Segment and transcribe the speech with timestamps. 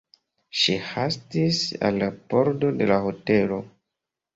[0.61, 3.67] Ŝi hastis al la pordo de la hotelo.